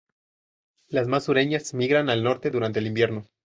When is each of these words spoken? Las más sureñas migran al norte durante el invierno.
Las 0.89 1.07
más 1.07 1.25
sureñas 1.25 1.75
migran 1.75 2.09
al 2.09 2.23
norte 2.23 2.49
durante 2.49 2.79
el 2.79 2.87
invierno. 2.87 3.27